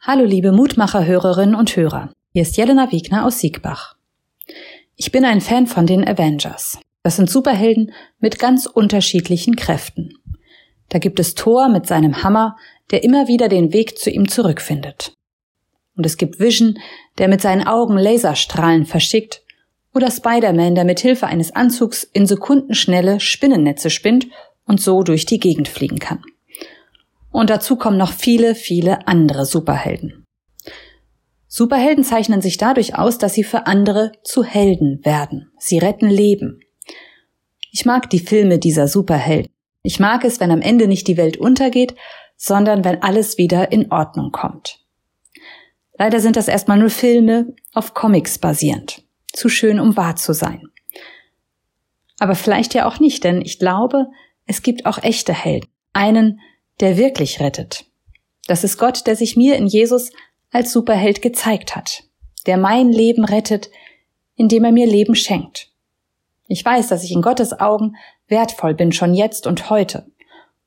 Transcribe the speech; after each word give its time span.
Hallo 0.00 0.24
liebe 0.24 0.52
Mutmacher-Hörerinnen 0.52 1.56
und 1.56 1.74
Hörer. 1.74 2.12
Hier 2.32 2.42
ist 2.42 2.56
Jelena 2.56 2.92
Wiegner 2.92 3.26
aus 3.26 3.40
Siegbach. 3.40 3.96
Ich 4.94 5.10
bin 5.10 5.24
ein 5.24 5.40
Fan 5.40 5.66
von 5.66 5.86
den 5.86 6.06
Avengers. 6.06 6.78
Das 7.02 7.16
sind 7.16 7.28
Superhelden 7.28 7.92
mit 8.20 8.38
ganz 8.38 8.66
unterschiedlichen 8.66 9.56
Kräften. 9.56 10.14
Da 10.88 11.00
gibt 11.00 11.18
es 11.18 11.34
Thor 11.34 11.68
mit 11.68 11.88
seinem 11.88 12.22
Hammer, 12.22 12.56
der 12.92 13.02
immer 13.02 13.26
wieder 13.26 13.48
den 13.48 13.72
Weg 13.72 13.98
zu 13.98 14.08
ihm 14.08 14.28
zurückfindet. 14.28 15.14
Und 15.96 16.06
es 16.06 16.16
gibt 16.16 16.38
Vision, 16.38 16.78
der 17.18 17.26
mit 17.26 17.40
seinen 17.40 17.66
Augen 17.66 17.98
Laserstrahlen 17.98 18.86
verschickt, 18.86 19.42
oder 19.92 20.12
Spider-Man, 20.12 20.76
der 20.76 20.84
mit 20.84 21.00
Hilfe 21.00 21.26
eines 21.26 21.56
Anzugs 21.56 22.04
in 22.04 22.24
Sekundenschnelle 22.24 23.18
Spinnennetze 23.18 23.90
spinnt 23.90 24.28
und 24.64 24.80
so 24.80 25.02
durch 25.02 25.26
die 25.26 25.40
Gegend 25.40 25.66
fliegen 25.66 25.98
kann. 25.98 26.22
Und 27.30 27.50
dazu 27.50 27.76
kommen 27.76 27.98
noch 27.98 28.12
viele, 28.12 28.54
viele 28.54 29.06
andere 29.06 29.44
Superhelden. 29.46 30.24
Superhelden 31.46 32.04
zeichnen 32.04 32.40
sich 32.40 32.58
dadurch 32.58 32.96
aus, 32.96 33.18
dass 33.18 33.34
sie 33.34 33.44
für 33.44 33.66
andere 33.66 34.12
zu 34.22 34.44
Helden 34.44 35.04
werden. 35.04 35.50
Sie 35.58 35.78
retten 35.78 36.08
Leben. 36.08 36.60
Ich 37.72 37.84
mag 37.84 38.10
die 38.10 38.18
Filme 38.18 38.58
dieser 38.58 38.86
Superhelden. 38.88 39.50
Ich 39.82 39.98
mag 39.98 40.24
es, 40.24 40.40
wenn 40.40 40.50
am 40.50 40.60
Ende 40.60 40.86
nicht 40.86 41.08
die 41.08 41.16
Welt 41.16 41.36
untergeht, 41.36 41.94
sondern 42.36 42.84
wenn 42.84 43.02
alles 43.02 43.38
wieder 43.38 43.72
in 43.72 43.90
Ordnung 43.90 44.30
kommt. 44.30 44.80
Leider 45.98 46.20
sind 46.20 46.36
das 46.36 46.48
erstmal 46.48 46.78
nur 46.78 46.90
Filme 46.90 47.54
auf 47.72 47.94
Comics 47.94 48.38
basierend. 48.38 49.02
Zu 49.32 49.48
schön, 49.48 49.80
um 49.80 49.96
wahr 49.96 50.16
zu 50.16 50.32
sein. 50.32 50.68
Aber 52.18 52.34
vielleicht 52.34 52.74
ja 52.74 52.86
auch 52.86 53.00
nicht, 53.00 53.24
denn 53.24 53.42
ich 53.42 53.58
glaube, 53.58 54.06
es 54.46 54.62
gibt 54.62 54.86
auch 54.86 55.02
echte 55.02 55.32
Helden. 55.32 55.68
Einen, 55.92 56.40
der 56.80 56.96
wirklich 56.96 57.40
rettet. 57.40 57.84
Das 58.46 58.64
ist 58.64 58.78
Gott, 58.78 59.06
der 59.06 59.16
sich 59.16 59.36
mir 59.36 59.56
in 59.56 59.66
Jesus 59.66 60.10
als 60.50 60.72
Superheld 60.72 61.22
gezeigt 61.22 61.76
hat, 61.76 62.04
der 62.46 62.56
mein 62.56 62.90
Leben 62.90 63.24
rettet, 63.24 63.70
indem 64.36 64.64
er 64.64 64.72
mir 64.72 64.86
Leben 64.86 65.14
schenkt. 65.14 65.70
Ich 66.46 66.64
weiß, 66.64 66.88
dass 66.88 67.04
ich 67.04 67.12
in 67.12 67.22
Gottes 67.22 67.58
Augen 67.60 67.96
wertvoll 68.26 68.74
bin, 68.74 68.92
schon 68.92 69.14
jetzt 69.14 69.46
und 69.46 69.68
heute. 69.68 70.06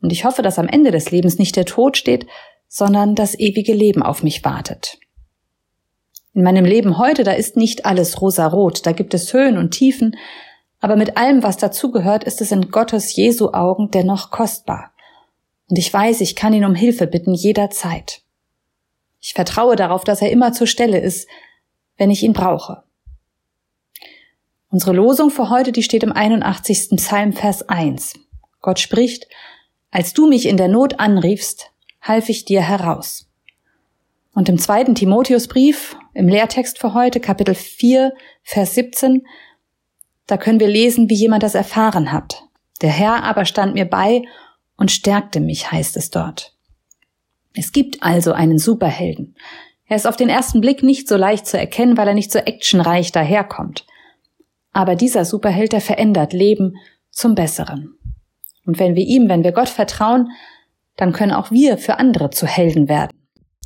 Und 0.00 0.12
ich 0.12 0.24
hoffe, 0.24 0.42
dass 0.42 0.58
am 0.58 0.68
Ende 0.68 0.90
des 0.90 1.10
Lebens 1.10 1.38
nicht 1.38 1.56
der 1.56 1.66
Tod 1.66 1.96
steht, 1.96 2.26
sondern 2.68 3.14
das 3.14 3.38
ewige 3.38 3.74
Leben 3.74 4.02
auf 4.02 4.22
mich 4.22 4.44
wartet. 4.44 4.98
In 6.32 6.42
meinem 6.42 6.64
Leben 6.64 6.98
heute, 6.98 7.24
da 7.24 7.32
ist 7.32 7.56
nicht 7.56 7.86
alles 7.86 8.20
rosarot, 8.20 8.84
da 8.86 8.92
gibt 8.92 9.14
es 9.14 9.32
Höhen 9.32 9.56
und 9.56 9.70
Tiefen, 9.70 10.16
aber 10.80 10.96
mit 10.96 11.16
allem, 11.16 11.42
was 11.42 11.56
dazugehört, 11.56 12.24
ist 12.24 12.40
es 12.40 12.52
in 12.52 12.70
Gottes 12.70 13.16
Jesu 13.16 13.52
Augen 13.52 13.90
dennoch 13.90 14.30
kostbar. 14.30 14.92
Und 15.68 15.78
ich 15.78 15.92
weiß, 15.92 16.20
ich 16.20 16.36
kann 16.36 16.52
ihn 16.52 16.64
um 16.64 16.74
Hilfe 16.74 17.06
bitten 17.06 17.34
jederzeit. 17.34 18.22
Ich 19.20 19.34
vertraue 19.34 19.76
darauf, 19.76 20.04
dass 20.04 20.22
er 20.22 20.30
immer 20.30 20.52
zur 20.52 20.66
Stelle 20.66 21.00
ist, 21.00 21.28
wenn 21.96 22.10
ich 22.10 22.22
ihn 22.22 22.32
brauche. 22.32 22.84
Unsere 24.70 24.92
Losung 24.92 25.30
für 25.30 25.50
heute, 25.50 25.72
die 25.72 25.82
steht 25.82 26.02
im 26.02 26.12
81. 26.12 26.90
Psalm, 26.96 27.32
Vers 27.32 27.68
1. 27.68 28.14
Gott 28.60 28.78
spricht, 28.78 29.26
als 29.90 30.12
du 30.12 30.28
mich 30.28 30.46
in 30.46 30.56
der 30.56 30.68
Not 30.68 31.00
anriefst, 31.00 31.72
half 32.02 32.28
ich 32.28 32.44
dir 32.44 32.60
heraus. 32.60 33.28
Und 34.34 34.48
im 34.48 34.58
zweiten 34.58 34.94
Timotheusbrief, 34.94 35.96
im 36.12 36.28
Lehrtext 36.28 36.78
für 36.78 36.92
heute, 36.92 37.20
Kapitel 37.20 37.54
4, 37.54 38.12
Vers 38.42 38.74
17, 38.74 39.26
da 40.26 40.36
können 40.36 40.60
wir 40.60 40.68
lesen, 40.68 41.08
wie 41.08 41.14
jemand 41.14 41.42
das 41.42 41.54
erfahren 41.54 42.12
hat. 42.12 42.42
Der 42.82 42.90
Herr 42.90 43.24
aber 43.24 43.44
stand 43.46 43.74
mir 43.74 43.86
bei 43.86 44.22
und 44.76 44.90
stärkte 44.90 45.40
mich, 45.40 45.70
heißt 45.70 45.96
es 45.96 46.10
dort. 46.10 46.54
Es 47.54 47.72
gibt 47.72 48.02
also 48.02 48.32
einen 48.32 48.58
Superhelden. 48.58 49.36
Er 49.86 49.96
ist 49.96 50.06
auf 50.06 50.16
den 50.16 50.28
ersten 50.28 50.60
Blick 50.60 50.82
nicht 50.82 51.08
so 51.08 51.16
leicht 51.16 51.46
zu 51.46 51.58
erkennen, 51.58 51.96
weil 51.96 52.08
er 52.08 52.14
nicht 52.14 52.32
so 52.32 52.38
actionreich 52.38 53.12
daherkommt. 53.12 53.86
Aber 54.72 54.94
dieser 54.94 55.24
Superheld, 55.24 55.72
der 55.72 55.80
verändert 55.80 56.32
Leben 56.32 56.74
zum 57.10 57.34
Besseren. 57.34 57.96
Und 58.66 58.78
wenn 58.78 58.94
wir 58.94 59.04
ihm, 59.04 59.28
wenn 59.28 59.44
wir 59.44 59.52
Gott 59.52 59.70
vertrauen, 59.70 60.30
dann 60.96 61.12
können 61.12 61.32
auch 61.32 61.50
wir 61.50 61.78
für 61.78 61.98
andere 61.98 62.30
zu 62.30 62.46
Helden 62.46 62.88
werden. 62.88 63.12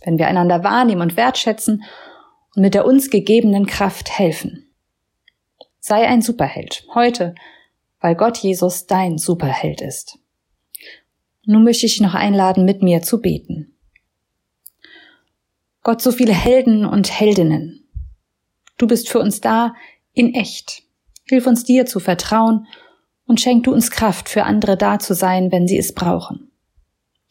Wenn 0.04 0.18
wir 0.18 0.28
einander 0.28 0.62
wahrnehmen 0.62 1.02
und 1.02 1.16
wertschätzen 1.16 1.82
und 2.54 2.62
mit 2.62 2.74
der 2.74 2.86
uns 2.86 3.10
gegebenen 3.10 3.66
Kraft 3.66 4.16
helfen. 4.18 4.70
Sei 5.80 6.06
ein 6.06 6.22
Superheld, 6.22 6.84
heute, 6.94 7.34
weil 8.00 8.14
Gott 8.14 8.38
Jesus 8.38 8.86
dein 8.86 9.18
Superheld 9.18 9.80
ist. 9.80 10.19
Nun 11.50 11.64
möchte 11.64 11.84
ich 11.86 12.00
noch 12.00 12.14
einladen, 12.14 12.64
mit 12.64 12.80
mir 12.80 13.02
zu 13.02 13.20
beten. 13.20 13.74
Gott, 15.82 16.00
so 16.00 16.12
viele 16.12 16.32
Helden 16.32 16.84
und 16.84 17.10
Heldinnen. 17.10 17.88
Du 18.78 18.86
bist 18.86 19.08
für 19.08 19.18
uns 19.18 19.40
da 19.40 19.74
in 20.12 20.32
echt. 20.32 20.84
Hilf 21.24 21.48
uns 21.48 21.64
dir 21.64 21.86
zu 21.86 21.98
vertrauen 21.98 22.68
und 23.26 23.40
schenk 23.40 23.64
du 23.64 23.72
uns 23.72 23.90
Kraft, 23.90 24.28
für 24.28 24.44
andere 24.44 24.76
da 24.76 25.00
zu 25.00 25.12
sein, 25.12 25.50
wenn 25.50 25.66
sie 25.66 25.76
es 25.76 25.92
brauchen. 25.92 26.52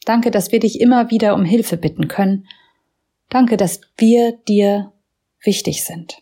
Danke, 0.04 0.30
dass 0.30 0.52
wir 0.52 0.60
dich 0.60 0.82
immer 0.82 1.10
wieder 1.10 1.34
um 1.34 1.46
Hilfe 1.46 1.78
bitten 1.78 2.06
können. 2.06 2.46
Danke, 3.30 3.56
dass 3.56 3.80
wir 3.96 4.32
dir 4.32 4.92
wichtig 5.42 5.82
sind. 5.86 6.18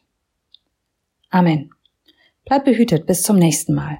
Amen. 1.31 1.71
Bleib 2.45 2.65
behütet 2.65 3.07
bis 3.07 3.25
zum 3.25 3.41
nächsten 3.41 3.75
Mal. 3.75 3.99